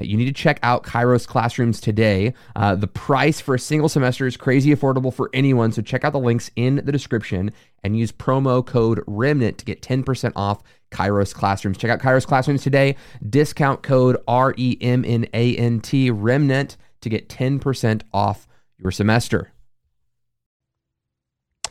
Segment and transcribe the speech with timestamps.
[0.00, 2.34] You need to check out Kairos Classrooms today.
[2.56, 6.12] Uh, the price for a single semester is crazy affordable for anyone, so check out
[6.12, 7.52] the links in the description
[7.84, 11.78] and use promo code REMNANT to get 10% off Kairos Classrooms.
[11.78, 12.96] Check out Kairos Classrooms today.
[13.28, 18.46] Discount code R E M N A N T REMNANT to get 10% off
[18.78, 19.52] your semester.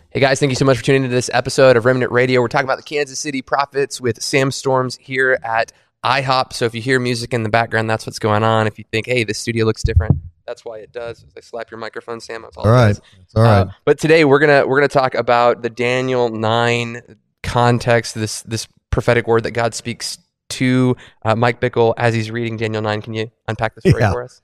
[0.10, 2.42] Hey guys, thank you so much for tuning into this episode of Remnant Radio.
[2.42, 5.72] We're talking about the Kansas City Prophets with Sam Storms here at
[6.06, 6.54] IHOP.
[6.54, 8.68] So if you hear music in the background, that's what's going on.
[8.68, 11.26] If you think, hey, this studio looks different, that's why it does.
[11.38, 12.46] I slap your microphone, Sam.
[12.58, 13.62] All right, that's all right.
[13.62, 17.02] Uh, but today we're gonna we're gonna talk about the Daniel nine
[17.44, 18.16] context.
[18.16, 20.18] This this prophetic word that God speaks
[20.50, 23.02] to uh, Mike Bickle as he's reading Daniel nine.
[23.02, 24.12] Can you unpack this story yeah.
[24.12, 24.42] for us?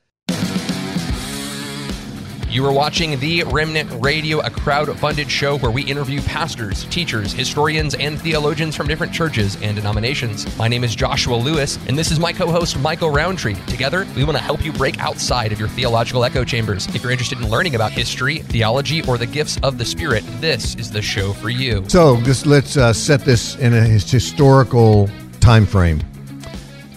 [2.57, 7.31] You are watching The Remnant Radio, a crowd funded show where we interview pastors, teachers,
[7.31, 10.57] historians, and theologians from different churches and denominations.
[10.57, 13.53] My name is Joshua Lewis, and this is my co host, Michael Rowntree.
[13.67, 16.87] Together, we want to help you break outside of your theological echo chambers.
[16.95, 20.73] If you're interested in learning about history, theology, or the gifts of the Spirit, this
[20.77, 21.87] is the show for you.
[21.87, 25.11] So, just let's uh, set this in a historical
[25.41, 26.01] time frame.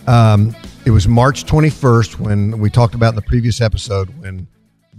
[0.07, 4.49] Um, it was March 21st when we talked about in the previous episode when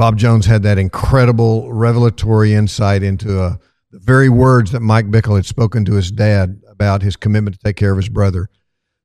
[0.01, 3.57] Bob Jones had that incredible revelatory insight into uh,
[3.91, 7.59] the very words that Mike Bickle had spoken to his dad about his commitment to
[7.63, 8.49] take care of his brother.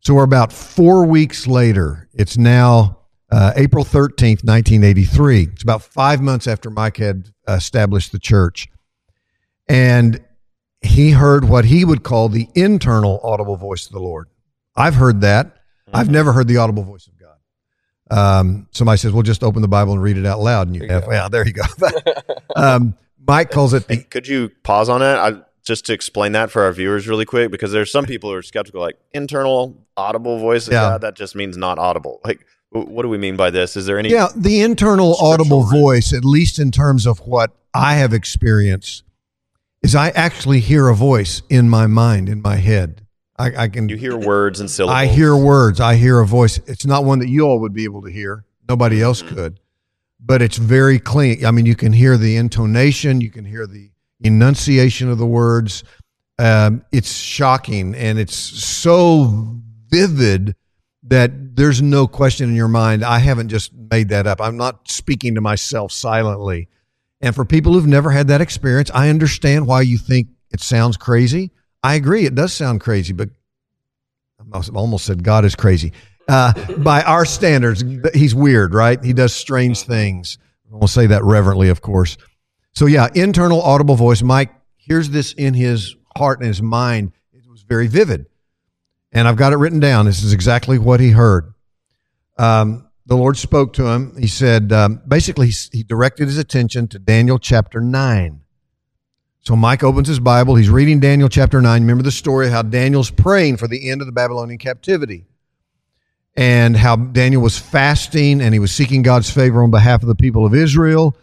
[0.00, 2.08] So we're about four weeks later.
[2.14, 5.42] It's now uh, April 13th, 1983.
[5.52, 8.66] It's about five months after Mike had established the church.
[9.68, 10.24] And
[10.80, 14.28] he heard what he would call the internal audible voice of the Lord.
[14.74, 15.46] I've heard that.
[15.48, 15.96] Mm-hmm.
[15.96, 17.15] I've never heard the audible voice of
[18.10, 20.86] um, somebody says, "Well, just open the Bible and read it out loud." And you,
[20.88, 21.62] have, yeah, there you go.
[22.56, 23.88] um, Mike calls it.
[23.88, 25.04] The, Could you pause on it?
[25.04, 28.36] I, just to explain that for our viewers really quick, because there's some people who
[28.36, 30.68] are skeptical, like internal audible voice.
[30.68, 30.92] Yeah.
[30.92, 32.20] yeah, that just means not audible.
[32.24, 33.76] Like, what do we mean by this?
[33.76, 34.10] Is there any?
[34.10, 39.02] Yeah, the internal audible voice, at least in terms of what I have experienced,
[39.82, 43.05] is I actually hear a voice in my mind, in my head.
[43.38, 43.88] I, I, can.
[43.88, 44.96] You hear words and syllables.
[44.96, 45.80] I hear words.
[45.80, 46.58] I hear a voice.
[46.66, 48.44] It's not one that you all would be able to hear.
[48.68, 49.34] Nobody else mm-hmm.
[49.34, 49.60] could,
[50.18, 51.44] but it's very clean.
[51.44, 53.20] I mean, you can hear the intonation.
[53.20, 55.84] You can hear the enunciation of the words.
[56.38, 60.54] Um, it's shocking, and it's so vivid
[61.04, 63.04] that there's no question in your mind.
[63.04, 64.40] I haven't just made that up.
[64.40, 66.68] I'm not speaking to myself silently.
[67.20, 70.96] And for people who've never had that experience, I understand why you think it sounds
[70.96, 71.50] crazy
[71.86, 72.26] I agree.
[72.26, 73.30] It does sound crazy, but
[74.52, 75.92] I almost said God is crazy.
[76.26, 79.02] Uh, by our standards, he's weird, right?
[79.04, 80.38] He does strange things.
[80.68, 82.16] We'll say that reverently, of course.
[82.72, 84.20] So, yeah, internal audible voice.
[84.20, 87.12] Mike hears this in his heart and his mind.
[87.32, 88.26] It was very vivid.
[89.12, 90.06] And I've got it written down.
[90.06, 91.54] This is exactly what he heard.
[92.36, 94.16] Um, the Lord spoke to him.
[94.18, 98.40] He said, um, basically, he directed his attention to Daniel chapter 9.
[99.46, 100.56] So Mike opens his Bible.
[100.56, 101.80] He's reading Daniel chapter 9.
[101.80, 105.24] Remember the story of how Daniel's praying for the end of the Babylonian captivity
[106.34, 110.16] and how Daniel was fasting and he was seeking God's favor on behalf of the
[110.16, 111.16] people of Israel.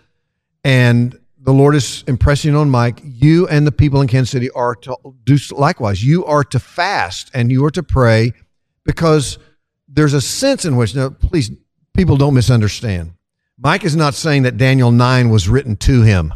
[0.63, 4.75] And the Lord is impressing on Mike, you and the people in Kansas City are
[4.75, 4.95] to
[5.25, 6.01] do likewise.
[6.01, 8.31] You are to fast and you are to pray
[8.85, 9.37] because
[9.89, 11.51] there's a sense in which, now, please,
[11.93, 13.15] people don't misunderstand.
[13.57, 16.33] Mike is not saying that Daniel 9 was written to him.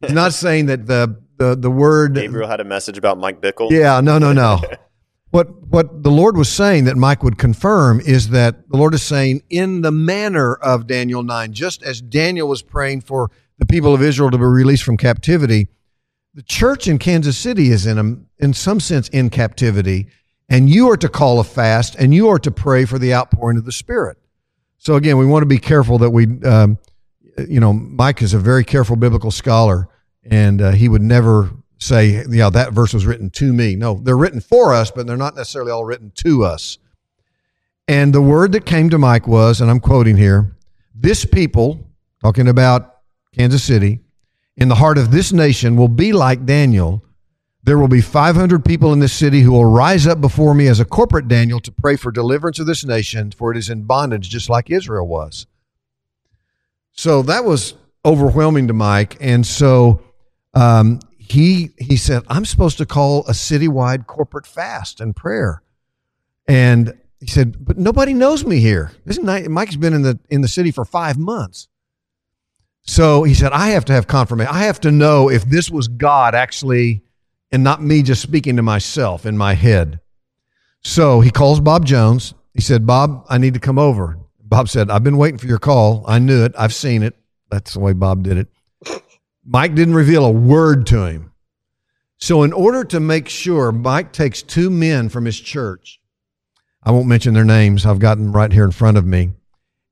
[0.00, 3.70] He's not saying that the the the word Gabriel had a message about Mike Bickle.
[3.70, 4.60] Yeah, no, no, no.
[5.30, 9.02] what what the Lord was saying that Mike would confirm is that the Lord is
[9.02, 13.94] saying in the manner of Daniel nine, just as Daniel was praying for the people
[13.94, 15.68] of Israel to be released from captivity,
[16.32, 20.08] the church in Kansas City is in a, in some sense in captivity,
[20.48, 23.58] and you are to call a fast and you are to pray for the outpouring
[23.58, 24.16] of the Spirit.
[24.78, 26.78] So again, we want to be careful that we um,
[27.48, 29.88] you know, Mike is a very careful biblical scholar,
[30.24, 34.16] and uh, he would never say, "Yeah, that verse was written to me." No, they're
[34.16, 36.78] written for us, but they're not necessarily all written to us.
[37.88, 40.56] And the word that came to Mike was, and I'm quoting here:
[40.94, 41.80] "This people,
[42.22, 42.98] talking about
[43.36, 44.00] Kansas City,
[44.56, 47.04] in the heart of this nation, will be like Daniel."
[47.62, 50.80] There will be 500 people in this city who will rise up before me as
[50.80, 54.30] a corporate Daniel to pray for deliverance of this nation, for it is in bondage
[54.30, 55.46] just like Israel was.
[56.92, 57.74] So that was
[58.04, 59.18] overwhelming to Mike.
[59.20, 60.02] And so
[60.54, 65.62] um, he he said, I'm supposed to call a citywide corporate fast and prayer.
[66.48, 68.92] And he said, but nobody knows me here.
[69.04, 69.48] This is night.
[69.48, 71.68] Mike's been in the in the city for five months.
[72.82, 74.52] So he said, I have to have confirmation.
[74.52, 77.02] I have to know if this was God actually
[77.52, 80.00] and not me just speaking to myself in my head.
[80.82, 82.34] So he calls Bob Jones.
[82.54, 84.18] He said, Bob, I need to come over.
[84.42, 86.04] Bob said, I've been waiting for your call.
[86.08, 86.52] I knew it.
[86.58, 87.16] I've seen it.
[87.50, 88.48] That's the way Bob did it.
[89.44, 91.32] Mike didn't reveal a word to him.
[92.18, 96.00] So, in order to make sure, Mike takes two men from his church.
[96.82, 97.86] I won't mention their names.
[97.86, 99.32] I've got them right here in front of me.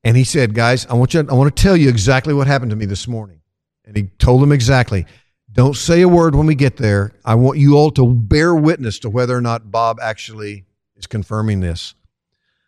[0.04, 2.70] And he said, Guys, I want, you, I want to tell you exactly what happened
[2.70, 3.40] to me this morning.
[3.84, 5.06] And he told them exactly.
[5.50, 7.12] Don't say a word when we get there.
[7.24, 10.66] I want you all to bear witness to whether or not Bob actually
[10.96, 11.94] is confirming this.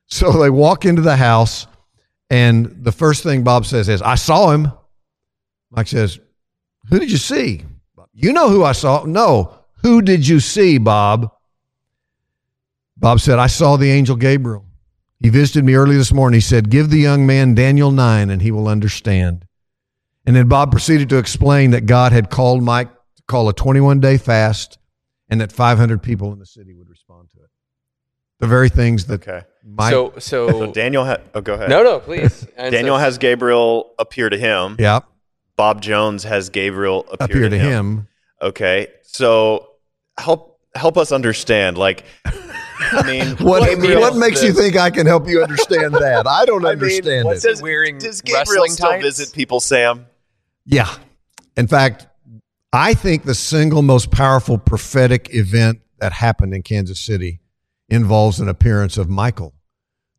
[0.06, 1.66] So they walk into the house,
[2.30, 4.72] and the first thing Bob says is, I saw him.
[5.70, 6.18] Mike says,
[6.90, 7.62] Who did you see?
[8.12, 9.04] You know who I saw.
[9.04, 9.54] No.
[9.82, 11.30] Who did you see, Bob?
[12.96, 14.66] Bob said, I saw the angel Gabriel.
[15.20, 16.36] He visited me early this morning.
[16.36, 19.46] He said, Give the young man Daniel 9 and he will understand.
[20.26, 24.00] And then Bob proceeded to explain that God had called Mike to call a 21
[24.00, 24.78] day fast
[25.28, 27.48] and that 500 people in the city would respond to it.
[28.40, 29.46] The very things that Okay.
[29.64, 29.92] Mike.
[29.92, 31.68] so, so, So Daniel, ha- oh, go ahead.
[31.70, 32.46] no, no, please.
[32.56, 34.76] Daniel so- has Gabriel appear to him.
[34.78, 35.00] yeah,
[35.60, 38.08] Bob Jones has Gabriel appear, appear to him.
[38.40, 39.68] Okay, so
[40.18, 41.76] help help us understand.
[41.76, 46.26] Like, I mean, What, Gabriel what makes you think I can help you understand that?
[46.26, 47.50] I don't I mean, understand what's it.
[47.50, 49.04] his- wearing Does Gabriel wrestling still tights?
[49.04, 50.06] visit people, Sam?
[50.64, 50.88] Yeah.
[51.58, 52.06] In fact,
[52.72, 57.40] I think the single most powerful prophetic event that happened in Kansas City
[57.90, 59.52] involves an appearance of Michael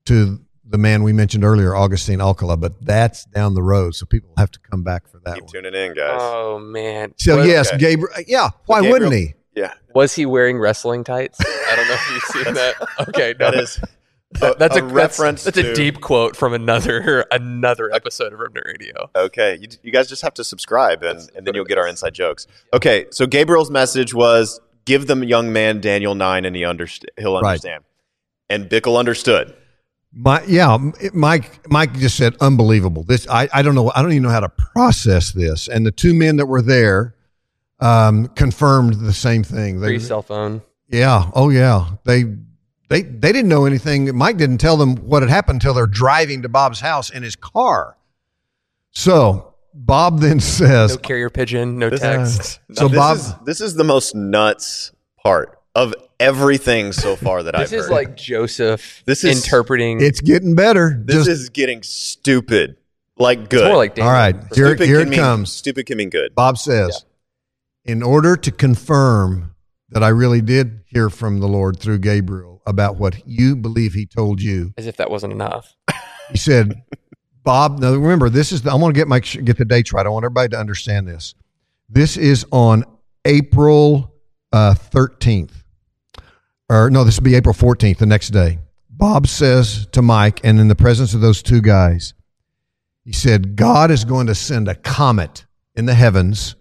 [0.06, 0.40] to
[0.72, 3.94] the man we mentioned earlier, Augustine Alcala, but that's down the road.
[3.96, 5.54] So people have to come back for that Keep one.
[5.54, 6.18] tuning in, guys.
[6.22, 7.14] Oh man.
[7.18, 7.78] So, was, yes, okay.
[7.78, 8.10] Gabriel.
[8.18, 8.50] Uh, yeah.
[8.66, 9.34] Why Gabriel- wouldn't he?
[9.56, 11.38] yeah, was he wearing wrestling tights?
[11.42, 12.76] I don't know if you've seen that.
[13.10, 13.52] Okay, no.
[13.52, 13.76] that is
[14.40, 15.44] That- that's a, reference.
[15.44, 19.10] That's, that's to, a deep quote from another another episode of Remnant Radio.
[19.16, 22.14] Okay, you, you guys just have to subscribe, and, and then you'll get our inside
[22.14, 22.48] jokes.
[22.74, 27.34] Okay, so Gabriel's message was give the young man Daniel nine, and he underst- he'll
[27.42, 27.50] Right.
[27.50, 27.84] understand.
[28.50, 29.54] And Bickle understood.
[30.14, 30.78] My, yeah,
[31.14, 31.70] Mike.
[31.70, 33.92] Mike just said, "Unbelievable." This, I, I don't know.
[33.96, 35.70] I don't even know how to process this.
[35.70, 37.16] And the two men that were there
[37.80, 39.80] um, confirmed the same thing.
[39.80, 40.62] They, Free cell phone.
[40.90, 41.32] Yeah.
[41.34, 41.92] Oh, yeah.
[42.04, 42.24] They
[42.90, 44.14] they they didn't know anything.
[44.16, 47.38] Mike didn't tell them what had happened until they're driving to Bob's house in his
[47.38, 47.96] car.
[48.92, 51.80] So Bob then says, No carrier pigeon.
[51.80, 52.60] No This- text.
[52.74, 54.92] "So this Bob, is, this is the most nuts
[55.24, 57.80] part of everything so far that I've heard.
[57.80, 60.02] This is like Joseph This is- interpreting.
[60.02, 62.78] it's getting better." this Just is getting stupid,
[63.18, 63.62] like good.
[63.62, 64.36] it's more like all right.
[64.54, 65.52] Here, stupid here it mean, comes.
[65.52, 66.34] Stupid can mean good.
[66.36, 67.06] Bob says,
[67.86, 69.56] "In order to confirm
[69.90, 74.06] that I really did hear from the Lord through Gabriel about what you believe He
[74.06, 75.76] told you." As if that wasn't enough.
[76.32, 76.82] He said,
[77.44, 80.06] Bob, now remember, this is, the, I want to get my, get the dates right.
[80.06, 81.34] I want everybody to understand this.
[81.90, 82.86] This is on
[83.26, 84.14] April
[84.54, 85.52] uh, 13th.
[86.72, 88.60] Or no, this will be April 14th, the next day.
[88.90, 92.14] Bob says to Mike, and in the presence of those two guys,
[93.04, 95.46] he said, God is going to send a comet
[95.76, 96.56] in the heavens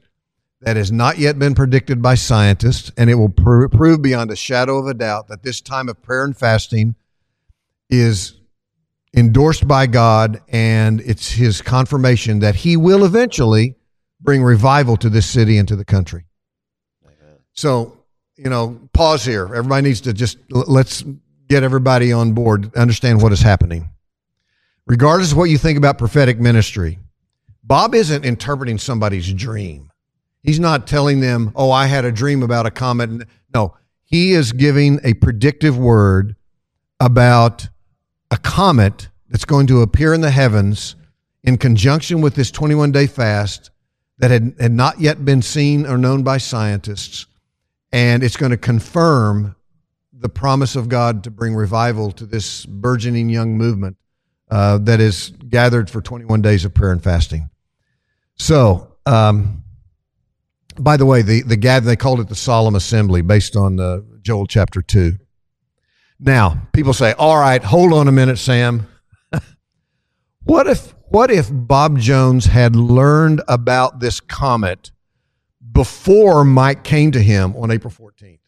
[0.62, 4.36] that has not yet been predicted by scientists, and it will pr- prove beyond a
[4.36, 6.96] shadow of a doubt that this time of prayer and fasting
[7.88, 8.34] is
[9.14, 13.76] endorsed by God, and it's his confirmation that he will eventually
[14.20, 16.24] bring revival to this city and to the country.
[17.52, 17.99] So,
[18.42, 19.44] you know, pause here.
[19.44, 21.04] Everybody needs to just let's
[21.46, 23.90] get everybody on board, understand what is happening.
[24.86, 26.98] Regardless of what you think about prophetic ministry,
[27.62, 29.92] Bob isn't interpreting somebody's dream.
[30.42, 34.52] He's not telling them, "Oh, I had a dream about a comet." No, he is
[34.52, 36.34] giving a predictive word
[36.98, 37.68] about
[38.30, 40.96] a comet that's going to appear in the heavens
[41.44, 43.70] in conjunction with this 21 day fast
[44.16, 47.26] that had, had not yet been seen or known by scientists.
[47.92, 49.56] And it's going to confirm
[50.12, 53.96] the promise of God to bring revival to this burgeoning young movement
[54.50, 57.48] uh, that is gathered for 21 days of prayer and fasting.
[58.36, 59.64] So, um,
[60.78, 64.00] by the way, the, the gather, they called it the solemn assembly based on uh,
[64.22, 65.18] Joel chapter 2.
[66.18, 68.86] Now, people say, "All right, hold on a minute, Sam.
[70.44, 74.90] what if what if Bob Jones had learned about this comet
[75.70, 78.38] before Mike came to him on April 14th?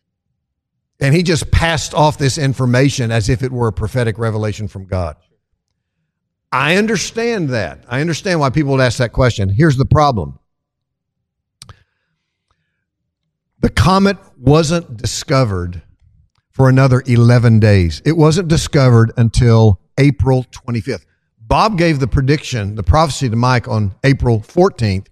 [1.01, 4.87] And he just passed off this information as if it were a prophetic revelation from
[4.87, 5.17] God.
[6.53, 7.85] I understand that.
[7.89, 9.49] I understand why people would ask that question.
[9.49, 10.39] Here's the problem.
[13.61, 15.83] The comet wasn't discovered
[16.51, 18.03] for another 11 days.
[18.05, 21.07] It wasn't discovered until April 25th.
[21.41, 25.07] Bob gave the prediction, the prophecy to Mike on April 14th.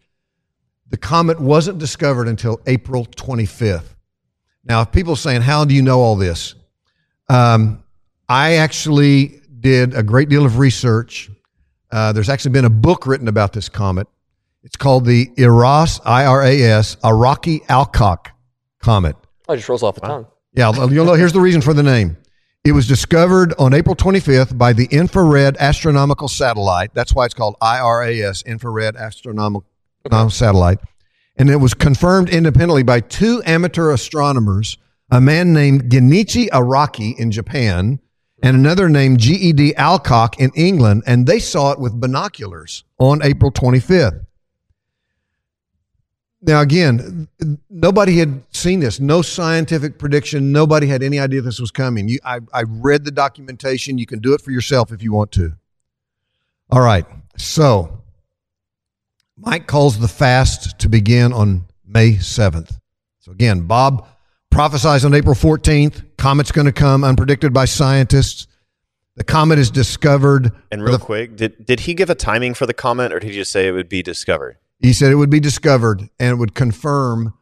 [0.91, 3.95] The comet wasn't discovered until April 25th.
[4.65, 6.55] Now, if people are saying, How do you know all this?
[7.29, 7.85] Um,
[8.29, 11.31] I actually did a great deal of research.
[11.91, 14.07] Uh, there's actually been a book written about this comet.
[14.63, 18.29] It's called the IRAS, I R A S, Araki Alcock
[18.81, 19.17] comet.
[19.49, 20.27] Oh, it just rolls off the tongue.
[20.53, 21.15] Yeah, you'll know.
[21.15, 22.17] Here's the reason for the name.
[22.63, 26.91] It was discovered on April 25th by the Infrared Astronomical Satellite.
[26.93, 29.70] That's why it's called IRAS, Infrared Astronomical
[30.07, 30.29] okay.
[30.29, 30.79] Satellite.
[31.37, 34.77] And it was confirmed independently by two amateur astronomers,
[35.11, 38.01] a man named Genichi Araki in Japan
[38.43, 39.75] and another named G.E.D.
[39.77, 44.27] Alcock in England, and they saw it with binoculars on April 25th.
[46.43, 47.29] Now, again,
[47.69, 48.99] nobody had seen this.
[48.99, 50.53] No scientific prediction.
[50.53, 52.09] Nobody had any idea this was coming.
[52.09, 53.99] You, I, I read the documentation.
[53.99, 55.53] You can do it for yourself if you want to.
[56.71, 57.05] All right.
[57.37, 58.00] So,
[59.43, 62.79] Mike calls the fast to begin on May 7th.
[63.21, 64.07] So, again, Bob
[64.51, 66.05] prophesies on April 14th.
[66.19, 68.47] Comet's going to come, unpredicted by scientists.
[69.17, 70.53] The comet is discovered.
[70.71, 73.31] And real the, quick, did, did he give a timing for the comet or did
[73.31, 74.59] he just say it would be discovered?
[74.79, 77.35] He said it would be discovered and it would confirm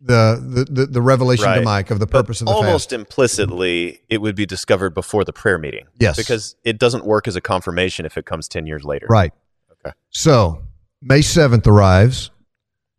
[0.00, 1.60] the the, the, the revelation right.
[1.60, 2.92] to Mike of the purpose but of the almost fast.
[2.92, 5.86] implicitly it would be discovered before the prayer meeting.
[5.98, 6.16] Yes.
[6.16, 9.06] Because it doesn't work as a confirmation if it comes 10 years later.
[9.08, 9.32] Right.
[9.72, 9.94] Okay.
[10.10, 10.62] So
[11.06, 12.30] May 7th arrives.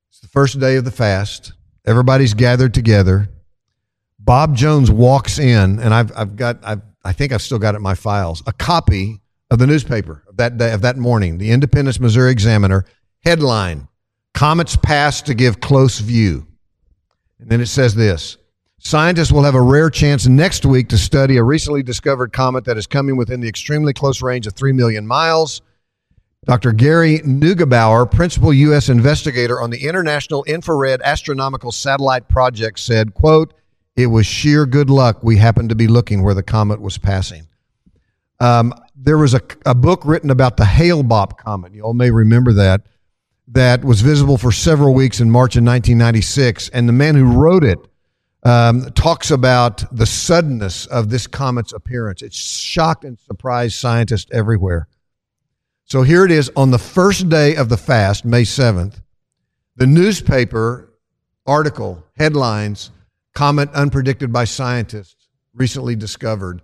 [0.10, 1.54] It's the first day of the fast.
[1.88, 3.30] Everybody's gathered together.
[4.20, 7.78] Bob Jones walks in, and I've, I've got, I've, I think I've still got it
[7.78, 11.50] in my files, a copy of the newspaper of that day, of that morning, the
[11.50, 12.86] Independence Missouri Examiner.
[13.24, 13.88] Headline
[14.36, 16.46] Comets pass to give close view.
[17.40, 18.38] And then it says this
[18.78, 22.78] Scientists will have a rare chance next week to study a recently discovered comet that
[22.78, 25.64] is coming within the extremely close range of 3 million miles.
[26.46, 26.74] Dr.
[26.74, 28.88] Gary Neugebauer, principal U.S.
[28.90, 33.54] investigator on the International Infrared Astronomical Satellite Project, said, quote,
[33.96, 37.48] it was sheer good luck we happened to be looking where the comet was passing.
[38.40, 41.74] Um, there was a, a book written about the Hale-Bopp comet.
[41.74, 42.82] You all may remember that
[43.48, 46.70] that was visible for several weeks in March of 1996.
[46.70, 47.80] And the man who wrote it
[48.44, 52.22] um, talks about the suddenness of this comet's appearance.
[52.22, 54.88] It shocked and surprised scientists everywhere.
[55.86, 59.02] So here it is on the first day of the fast, May 7th.
[59.76, 60.92] The newspaper
[61.46, 62.92] article headlines
[63.36, 66.62] Comet unpredicted by scientists recently discovered,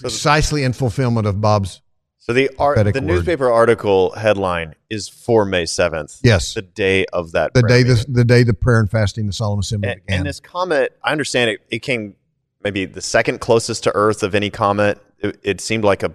[0.00, 1.82] precisely in fulfillment of Bob's
[2.16, 3.04] so the art, the word.
[3.04, 6.18] newspaper article headline is for May seventh.
[6.24, 7.54] Yes, the day of that.
[7.54, 10.18] The day the, the day the prayer and fasting, the solemn assembly and, began.
[10.20, 11.60] And this comet, I understand it.
[11.70, 12.16] It came
[12.64, 14.98] maybe the second closest to Earth of any comet.
[15.20, 16.12] It, it seemed like a, a,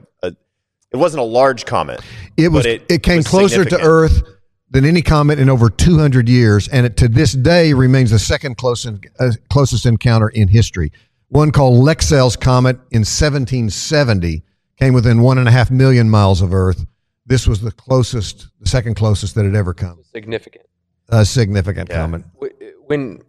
[0.91, 2.01] it wasn't a large comet.
[2.37, 2.65] It was.
[2.65, 4.23] It, it, came closer to Earth
[4.69, 8.57] than any comet in over 200 years, and it to this day remains the second
[8.57, 10.91] closest uh, closest encounter in history.
[11.29, 14.43] One called Lexell's comet in 1770
[14.77, 16.85] came within one and a half million miles of Earth.
[17.25, 20.03] This was the closest, the second closest that had ever come.
[20.11, 20.65] Significant.
[21.09, 21.97] A significant yeah.
[21.97, 22.23] comet.
[22.87, 23.21] When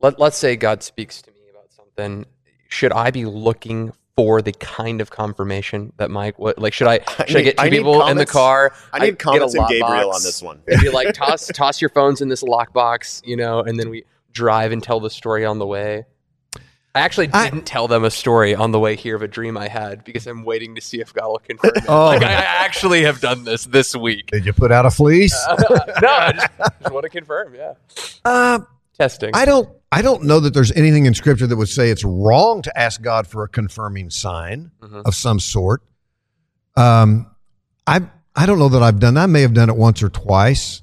[0.00, 2.26] let let's say God speaks to me about something,
[2.68, 6.98] should I be looking for the kind of confirmation that Mike what like should I
[6.98, 8.74] should I, need, I get two I people comments, in the car?
[8.92, 10.60] I need I comments and Gabriel on this one.
[10.66, 14.72] Maybe like toss toss your phones in this lockbox, you know, and then we drive
[14.72, 16.04] and tell the story on the way.
[16.94, 19.56] I actually didn't I, tell them a story on the way here of a dream
[19.56, 21.84] I had because I'm waiting to see if God will confirm it.
[21.88, 22.06] Oh.
[22.06, 24.26] Like, I, I, actually have done this this week.
[24.26, 25.34] Did you put out a fleece?
[25.48, 25.56] Uh,
[26.02, 26.48] no, I just,
[26.82, 27.54] just, want to confirm.
[27.54, 27.74] Yeah.
[28.24, 28.58] Uh,
[29.00, 29.30] Testing.
[29.32, 29.66] I don't.
[29.90, 33.00] I don't know that there's anything in Scripture that would say it's wrong to ask
[33.00, 35.00] God for a confirming sign mm-hmm.
[35.06, 35.82] of some sort.
[36.76, 37.26] Um,
[37.86, 38.02] I
[38.36, 39.22] I don't know that I've done that.
[39.22, 40.82] I may have done it once or twice.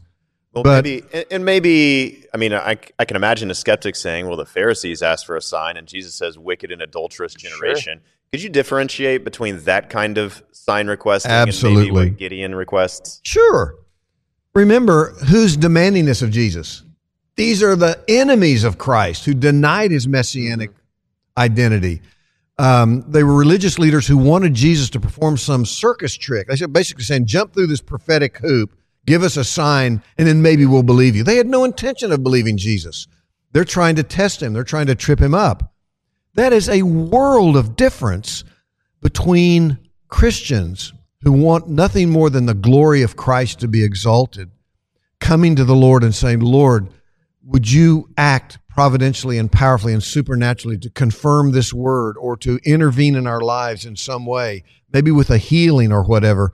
[0.51, 4.37] Well, but, maybe, and maybe, I mean, I, I can imagine a skeptic saying, well,
[4.37, 7.99] the Pharisees asked for a sign, and Jesus says, wicked and adulterous generation.
[7.99, 8.11] Sure.
[8.31, 11.89] Could you differentiate between that kind of sign requesting Absolutely.
[11.89, 13.21] and maybe what Gideon requests?
[13.23, 13.75] Sure.
[14.55, 16.81] Remember, who's demanding this of Jesus?
[17.37, 20.71] These are the enemies of Christ who denied his messianic
[21.37, 22.01] identity.
[22.57, 26.47] Um, they were religious leaders who wanted Jesus to perform some circus trick.
[26.47, 28.71] They were basically saying, jump through this prophetic hoop
[29.07, 31.23] Give us a sign, and then maybe we'll believe you.
[31.23, 33.07] They had no intention of believing Jesus.
[33.53, 35.73] They're trying to test him, they're trying to trip him up.
[36.35, 38.43] That is a world of difference
[39.01, 39.79] between
[40.09, 44.51] Christians who want nothing more than the glory of Christ to be exalted,
[45.21, 46.89] coming to the Lord and saying, Lord,
[47.47, 53.15] would you act providentially and powerfully and supernaturally to confirm this word or to intervene
[53.15, 56.53] in our lives in some way, maybe with a healing or whatever.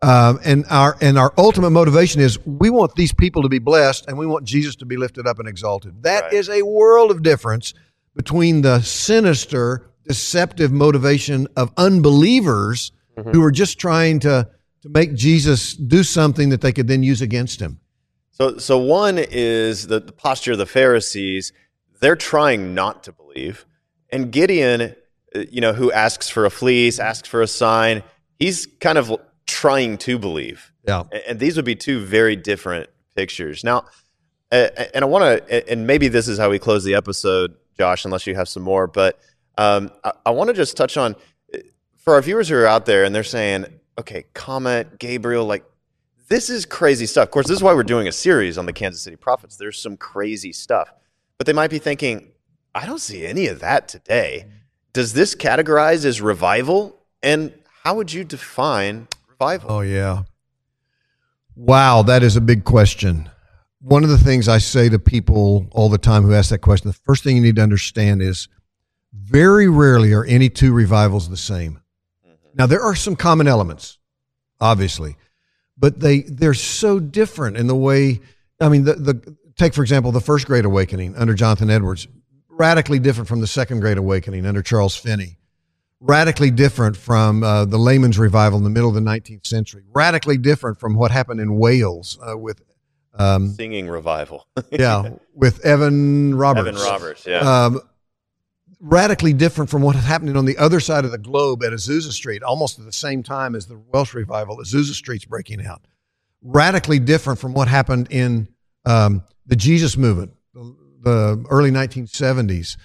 [0.00, 4.06] Um, and our and our ultimate motivation is we want these people to be blessed
[4.06, 6.04] and we want Jesus to be lifted up and exalted.
[6.04, 6.34] That Right.
[6.34, 7.74] is a world of difference
[8.14, 12.92] between the sinister, deceptive motivation of unbelievers
[13.32, 14.48] who are just trying to
[14.82, 17.80] to make Jesus do something that they could then use against him.
[18.40, 21.52] So, so one is the, the posture of the Pharisees.
[22.00, 23.66] They're trying not to believe,
[24.10, 24.94] and Gideon,
[25.34, 28.02] uh, you know, who asks for a fleece, asks for a sign.
[28.38, 29.12] He's kind of
[29.46, 31.04] trying to believe, Yeah.
[31.26, 33.64] And these would be two very different pictures.
[33.64, 33.86] Now,
[34.52, 38.04] uh, and I want to, and maybe this is how we close the episode, Josh,
[38.04, 38.86] unless you have some more.
[38.86, 39.18] But
[39.58, 39.90] um,
[40.24, 41.16] I, want to just touch on
[41.52, 41.58] uh,
[41.96, 43.66] for our viewers who are out there and they're saying,
[43.98, 45.64] okay, Comet, Gabriel, like
[46.28, 47.24] this is crazy stuff.
[47.24, 49.56] Of course, this is why we're doing a series on the Kansas City Prophets.
[49.56, 50.92] There's some crazy stuff.
[51.38, 52.32] But they might be thinking,
[52.74, 54.46] I don't see any of that today.
[54.92, 56.98] Does this categorize as revival?
[57.22, 59.70] And how would you define revival?
[59.70, 60.24] Oh yeah.
[61.56, 63.30] Wow, that is a big question.
[63.80, 66.88] One of the things I say to people all the time who ask that question,
[66.88, 68.48] the first thing you need to understand is
[69.12, 71.80] very rarely are any two revivals the same.
[72.26, 72.48] Mm-hmm.
[72.54, 73.98] Now there are some common elements,
[74.60, 75.16] obviously,
[75.78, 78.20] but they they're so different in the way.
[78.60, 82.08] I mean, the, the take for example the first Great Awakening under Jonathan Edwards,
[82.48, 85.38] radically different from the second Great Awakening under Charles Finney
[86.00, 90.36] radically different from uh, the layman's revival in the middle of the 19th century, radically
[90.36, 92.62] different from what happened in Wales uh, with,
[93.14, 94.46] um, Singing revival.
[94.70, 96.68] yeah, with Evan Roberts.
[96.68, 97.38] Evan Roberts, yeah.
[97.38, 97.80] Um,
[98.80, 102.12] radically different from what is happening on the other side of the globe at Azusa
[102.12, 104.58] Street, almost at the same time as the Welsh revival.
[104.58, 105.82] Azusa Street's breaking out.
[106.42, 108.48] Radically different from what happened in
[108.84, 112.76] um, the Jesus movement, the, the early 1970s.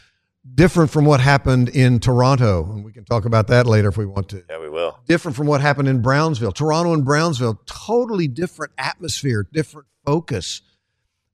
[0.55, 4.05] Different from what happened in Toronto, and we can talk about that later if we
[4.05, 4.99] want to yeah, we will.
[5.07, 6.51] different from what happened in Brownsville.
[6.51, 10.61] Toronto and Brownsville, totally different atmosphere, different focus.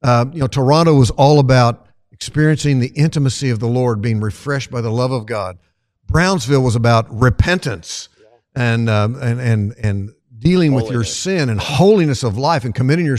[0.03, 1.88] Um, you know, Toronto was all about
[2.19, 5.57] experiencing the intimacy of the Lord, being refreshed by the love of God.
[6.05, 8.09] Brownsville was about repentance
[8.55, 13.05] and um, and and and dealing with your sin and holiness of life and committing
[13.05, 13.17] your.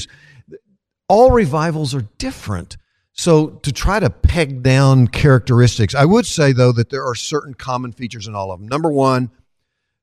[1.09, 2.77] All revivals are different.
[3.13, 7.55] So to try to peg down characteristics, I would say though that there are certain
[7.55, 8.69] common features in all of them.
[8.69, 9.31] Number one,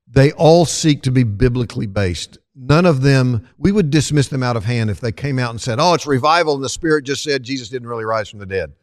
[0.07, 2.39] they all seek to be biblically based.
[2.55, 5.62] None of them, we would dismiss them out of hand if they came out and
[5.62, 8.47] said, "Oh, it's revival," and the Spirit just said Jesus didn't really rise from the
[8.47, 8.73] dead.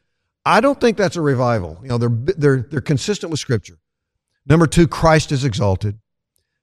[0.47, 1.79] I don't think that's a revival.
[1.83, 3.79] You know, they're they're they're consistent with Scripture.
[4.47, 5.99] Number two, Christ is exalted.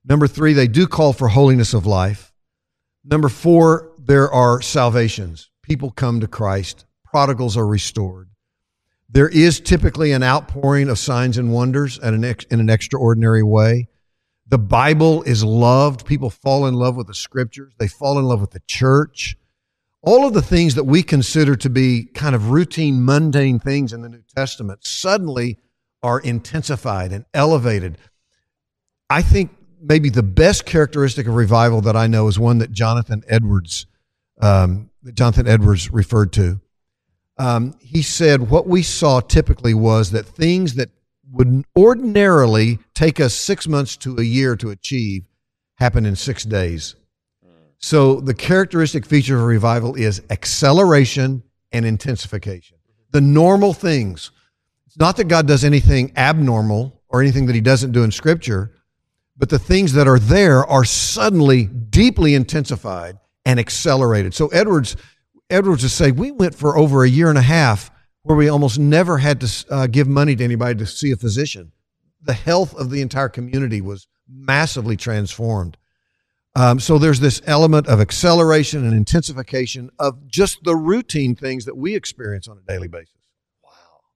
[0.06, 2.32] Number three, they do call for holiness of life.
[3.04, 5.50] Number four, there are salvations.
[5.64, 6.86] People come to Christ.
[7.04, 8.30] Prodigals are restored.
[9.10, 13.90] There is typically an outpouring of signs and wonders an ex, in an extraordinary way.
[14.48, 16.06] The Bible is loved.
[16.06, 17.74] People fall in love with the scriptures.
[17.78, 19.38] They fall in love with the church.
[20.04, 24.02] All of the things that we consider to be kind of routine, mundane things in
[24.02, 25.60] the New Testament suddenly
[26.02, 27.98] are intensified and elevated.
[29.10, 33.24] I think maybe the best characteristic of revival that I know is one that Jonathan
[33.28, 33.86] Edwards,
[34.42, 36.60] um, that Jonathan Edwards referred to.
[37.38, 40.90] Um, he said what we saw typically was that things that
[41.32, 45.24] would ordinarily take us six months to a year to achieve
[45.76, 46.96] happen in six days.
[47.82, 52.78] So the characteristic feature of revival is acceleration and intensification.
[53.12, 54.32] The normal things.
[54.86, 58.72] It's not that God does anything abnormal or anything that he doesn't do in scripture,
[59.38, 64.34] but the things that are there are suddenly deeply intensified and accelerated.
[64.34, 64.96] So Edwards
[65.50, 67.92] Edwards would say we went for over a year and a half
[68.24, 71.74] where we almost never had to uh, give money to anybody to see a physician.
[72.22, 75.76] The health of the entire community was massively transformed.
[76.56, 81.78] Um, so there's this element of acceleration and intensification of just the routine things that
[81.78, 83.14] we experience on a daily basis.
[83.64, 83.72] Wow.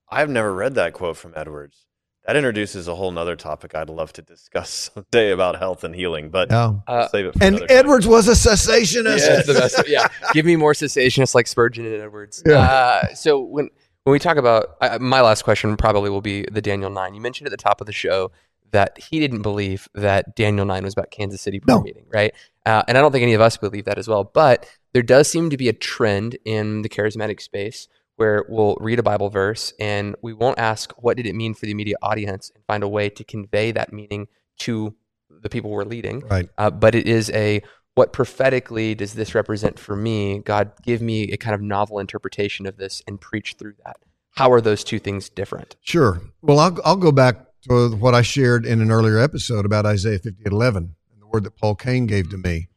[0.10, 1.86] I've never read that quote from Edwards.
[2.28, 6.30] That introduces a whole nother topic I'd love to discuss someday about health and healing,
[6.30, 6.74] but Yeah.
[6.88, 7.78] Uh, save it for And another time.
[7.78, 9.19] Edwards was a cessationist.
[9.19, 9.41] Yeah.
[9.43, 9.84] The best.
[9.88, 12.41] Yeah, give me more cessationists like Spurgeon and Edwards.
[12.45, 12.58] Yeah.
[12.60, 13.69] Uh, so when
[14.04, 17.13] when we talk about uh, my last question, probably will be the Daniel nine.
[17.15, 18.32] You mentioned at the top of the show
[18.76, 21.84] that he didn't believe that Daniel nine was about Kansas City prayer No.
[21.84, 22.34] meeting, right?
[22.66, 24.24] Uh, and I don't think any of us believe that as well.
[24.24, 28.98] But there does seem to be a trend in the charismatic space where we'll read
[29.00, 32.52] a Bible verse and we won't ask what did it mean for the immediate audience
[32.56, 34.28] and find a way to convey that meaning
[34.60, 34.96] to
[35.30, 36.50] the people we're leading Right.
[36.58, 37.62] uh, but it is a
[37.96, 40.40] what prophetically does this represent for me?
[40.40, 43.98] God, give me a kind of novel interpretation of this and preach through that.
[44.38, 45.76] how are those two things different?
[45.82, 46.22] Sure.
[46.42, 50.19] Well, I'll, I'll go back to what I shared in an earlier episode about Isaiah
[50.19, 52.69] 58 11 and the word that Paul Cain gave to me.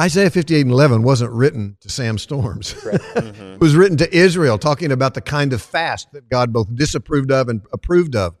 [0.00, 2.74] Isaiah 58 and 11 wasn't written to Sam Storms.
[3.10, 3.54] Mm-hmm.
[3.54, 7.30] it was written to Israel, talking about the kind of fast that God both disapproved
[7.30, 8.34] of and approved of.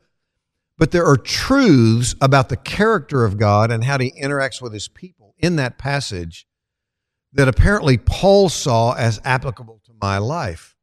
[0.78, 4.88] But there are truths about the character of God and how he interacts with his
[4.88, 6.46] people in that passage
[7.32, 10.74] that apparently Paul saw as applicable to my life.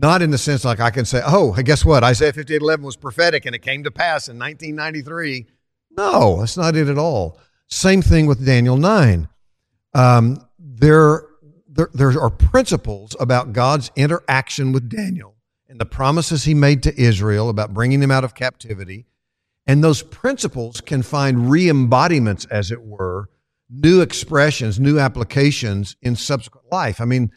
[0.00, 2.04] Not in the sense like I can say, oh, guess what?
[2.04, 5.46] Isaiah 58 11 was prophetic and it came to pass in 1993.
[5.96, 7.40] No, that's not it at all.
[7.66, 9.28] Same thing with Daniel 9.
[9.94, 11.26] Um, there,
[11.68, 15.34] there, there are principles about God's interaction with Daniel
[15.68, 19.06] and the promises he made to Israel about bringing them out of captivity.
[19.66, 23.30] And those principles can find re embodiments, as it were,
[23.68, 27.00] new expressions, new applications in subsequent life.
[27.00, 27.32] I mean,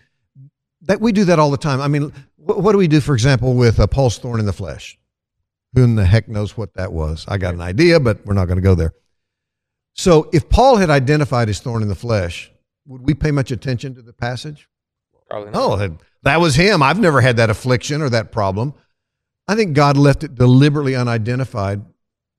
[0.83, 1.81] that we do that all the time.
[1.81, 2.11] I mean,
[2.43, 4.97] what, what do we do, for example, with a Paul's thorn in the flesh?
[5.73, 7.25] Who in the heck knows what that was?
[7.27, 8.93] I got an idea, but we're not going to go there.
[9.93, 12.51] So, if Paul had identified his thorn in the flesh,
[12.87, 14.67] would we pay much attention to the passage?
[15.29, 15.61] Probably not.
[15.61, 15.91] Oh, that-
[16.23, 16.83] that was him.
[16.83, 18.75] I've never had that affliction or that problem.
[19.47, 21.81] I think God left it deliberately unidentified.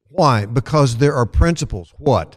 [0.08, 0.46] Why?
[0.46, 1.92] Because there are principles.
[1.98, 2.36] What?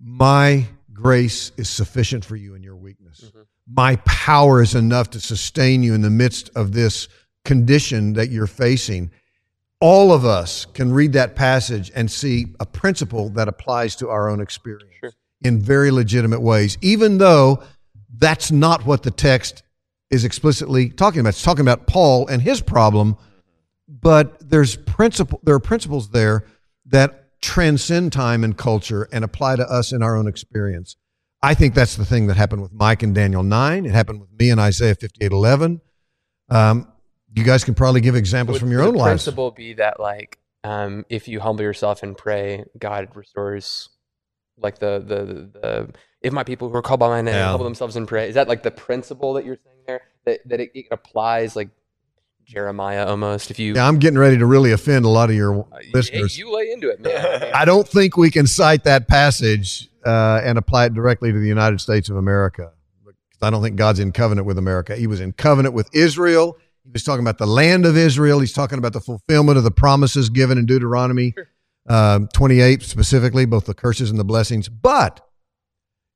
[0.00, 3.20] My grace is sufficient for you in your weakness.
[3.20, 3.40] Mm-hmm.
[3.66, 7.08] My power is enough to sustain you in the midst of this
[7.44, 9.10] condition that you're facing.
[9.80, 14.28] All of us can read that passage and see a principle that applies to our
[14.28, 15.12] own experience Sure.
[15.42, 17.62] in very legitimate ways, even though
[18.16, 19.62] that's not what the text
[20.10, 21.30] is explicitly talking about.
[21.30, 23.16] It's talking about Paul and his problem,
[23.88, 26.44] but there's principle there are principles there
[26.86, 30.96] that transcend time and culture and apply to us in our own experience.
[31.44, 33.84] I think that's the thing that happened with Mike and Daniel 9.
[33.86, 35.80] It happened with me and Isaiah 58 11.
[36.48, 36.88] Um,
[37.34, 39.24] you guys can probably give examples Would- from your would own lives.
[39.24, 43.90] principle be that like um, if you humble yourself and pray, God restores
[44.56, 45.88] like the the the, the
[46.22, 47.48] if my people who are called by my name Yeah.
[47.50, 48.28] humble themselves and pray.
[48.28, 50.00] Is that like the principle that you're saying there?
[50.24, 51.68] That that it, it applies like
[52.44, 53.50] Jeremiah almost.
[53.50, 56.38] If you Yeah, I'm getting ready to really offend a lot of your uh, listeners.
[56.38, 57.50] you lay into it, man.
[57.54, 61.48] I don't think we can cite that passage uh, and apply it directly to the
[61.48, 62.72] United States of America.
[63.42, 64.96] I don't think God's in covenant with America.
[64.96, 66.56] He was in covenant with Israel.
[66.82, 68.40] He was talking about the land of Israel.
[68.40, 71.34] He's talking about the fulfillment of the promises given in Deuteronomy
[71.88, 74.68] um, 28 specifically, both the curses and the blessings.
[74.68, 75.26] But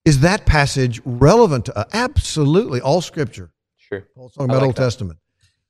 [0.05, 1.87] is that passage relevant to us?
[1.93, 2.81] Absolutely.
[2.81, 3.53] All scripture.
[3.77, 4.07] sure.
[4.14, 4.83] Paul's talking about like Old that.
[4.83, 5.19] Testament.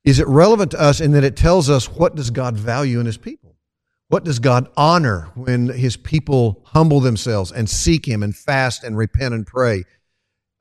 [0.05, 3.05] Is it relevant to us in that it tells us what does God value in
[3.05, 3.55] his people?
[4.07, 8.97] What does God honor when his people humble themselves and seek him and fast and
[8.97, 9.83] repent and pray?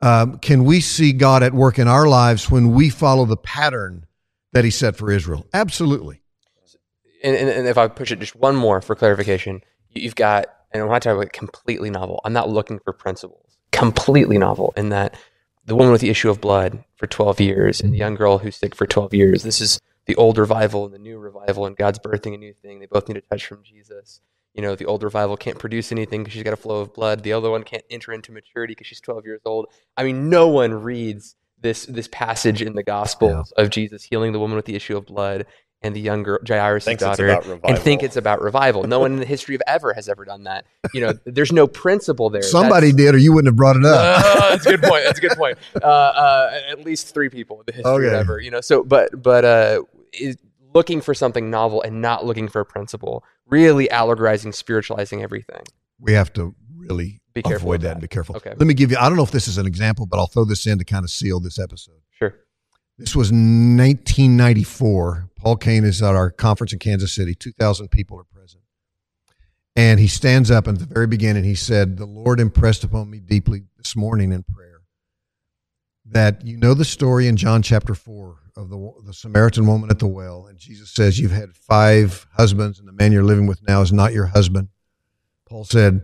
[0.03, 4.07] Um, can we see God at work in our lives when we follow the pattern
[4.53, 5.47] that he set for Israel?
[5.55, 6.21] Absolutely.
[7.25, 10.47] and, and, and if I push it just one more for clarification, you- you've got,
[10.73, 13.57] and when I talk about completely novel, I'm not looking for principles.
[13.73, 15.17] Completely novel in that
[15.69, 18.57] the woman with the issue of blood for 12 years and the young girl who's
[18.57, 19.43] sick for 12 years.
[19.43, 22.81] This is the old revival and the new revival, and God's birthing a new thing.
[22.81, 24.21] They both need a touch from Jesus.
[24.55, 27.23] You know, the old revival can't produce anything because she's got a flow of blood.
[27.23, 29.67] The other one can't enter into maturity because she's 12 years old.
[29.97, 34.39] I mean, no one reads this this passage in the Gospels of Jesus healing the
[34.39, 35.45] woman with the issue of blood
[35.83, 37.29] and the young girl, Jairus' Thinks daughter,
[37.65, 38.85] and think it's about revival.
[38.85, 40.67] No one in the history of ever has ever done that.
[40.93, 42.43] You know, there's no principle there.
[42.43, 44.25] Somebody That's- did, or you wouldn't have brought it up.
[44.25, 45.05] Uh, that's a good point.
[45.05, 45.59] That's a good point.
[45.81, 48.41] Uh, uh, at least three people in the history of ever.
[48.41, 50.37] You know, so but but uh, is
[50.75, 55.63] looking for something novel and not looking for a principle, really allegorizing, spiritualizing everything.
[56.01, 57.93] we have to really Be careful avoid that that.
[57.93, 58.37] and be careful.
[58.37, 58.51] Okay.
[58.51, 60.45] Let me give you, I don't know if this is an example, but I'll throw
[60.45, 62.01] this in to kind of seal this episode.
[62.11, 62.35] Sure.
[62.99, 65.29] This was 1994.
[65.37, 67.33] Paul Cain is at our conference in Kansas City.
[67.33, 68.65] 2,000 people are present.
[69.77, 73.21] And he stands up at the very beginning, he said, The Lord impressed upon me
[73.21, 74.81] deeply this morning in prayer
[76.07, 80.01] that you know the story in John chapter 4 of the, the Samaritan woman at
[80.01, 80.47] the well.
[80.49, 83.93] And Jesus says, You've had five husbands, and the man you're living with now is
[83.93, 84.71] not your husband.
[85.49, 86.03] Paul said,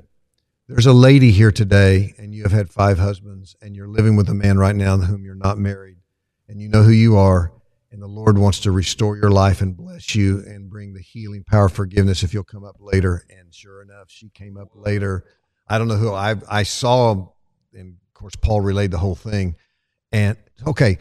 [0.68, 4.28] There's a lady here today, and you have had five husbands, and you're living with
[4.28, 5.93] a man right now whom you're not married
[6.48, 7.52] and you know who you are,
[7.90, 11.44] and the Lord wants to restore your life and bless you and bring the healing
[11.44, 13.24] power of forgiveness if you'll come up later.
[13.30, 15.24] And sure enough, she came up later.
[15.68, 17.28] I don't know who I I saw,
[17.72, 19.57] and of course Paul relayed the whole thing.
[20.12, 20.98] And okay,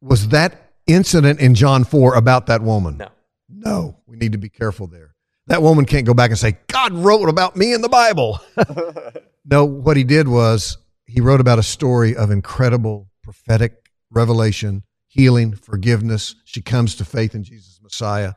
[0.00, 2.98] was that incident in John four about that woman?
[2.98, 3.08] No.
[3.48, 5.14] No, we need to be careful there.
[5.46, 8.40] That woman can't go back and say God wrote about me in the Bible.
[9.48, 15.52] No, what he did was he wrote about a story of incredible prophetic revelation, healing,
[15.52, 16.34] forgiveness.
[16.44, 18.32] She comes to faith in Jesus Messiah.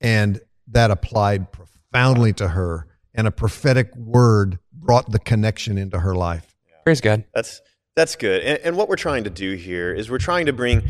[0.00, 2.86] And that applied profoundly to her.
[3.14, 6.56] And a prophetic word brought the connection into her life.
[6.84, 7.24] Praise God.
[7.34, 7.60] That's
[7.94, 8.42] that's good.
[8.42, 10.82] And, and what we're trying to do here is we're trying to bring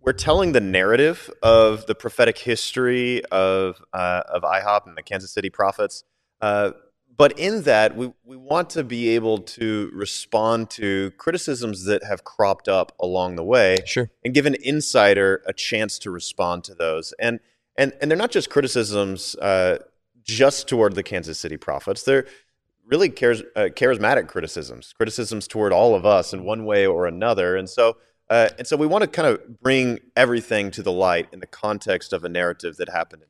[0.00, 5.32] we're telling the narrative of the prophetic history of uh, of IHOP and the Kansas
[5.32, 6.04] City prophets.
[6.40, 6.72] Uh,
[7.20, 12.24] but in that, we, we want to be able to respond to criticisms that have
[12.24, 14.08] cropped up along the way, Sure.
[14.24, 17.12] and give an insider a chance to respond to those.
[17.18, 17.40] And
[17.76, 19.80] and and they're not just criticisms uh,
[20.22, 22.04] just toward the Kansas City prophets.
[22.04, 22.24] They're
[22.86, 27.54] really charis- uh, charismatic criticisms, criticisms toward all of us in one way or another.
[27.54, 27.98] And so,
[28.30, 31.46] uh, and so we want to kind of bring everything to the light in the
[31.46, 33.29] context of a narrative that happened in.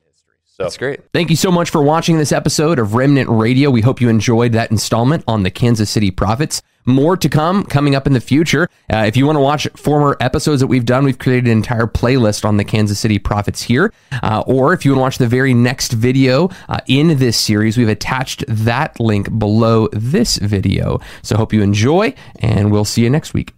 [0.51, 0.99] So That's great.
[1.13, 3.69] Thank you so much for watching this episode of Remnant Radio.
[3.69, 6.61] We hope you enjoyed that installment on the Kansas City Prophets.
[6.85, 8.67] More to come coming up in the future.
[8.91, 11.87] Uh, if you want to watch former episodes that we've done, we've created an entire
[11.87, 13.93] playlist on the Kansas City Prophets here.
[14.23, 17.77] Uh, or if you want to watch the very next video uh, in this series,
[17.77, 20.99] we've attached that link below this video.
[21.23, 23.53] So hope you enjoy, and we'll see you next week.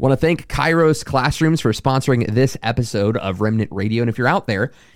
[0.00, 4.02] Want to thank Kairos Classrooms for sponsoring this episode of Remnant Radio.
[4.02, 4.72] And if you're out there,